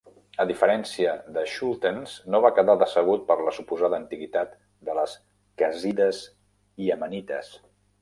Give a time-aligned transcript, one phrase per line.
[0.43, 4.59] A diferència de Schultens, no va quedar decebut per la suposada antiguitat
[4.91, 5.17] de les
[5.65, 6.27] "Kasidas"
[6.91, 7.59] iemenites.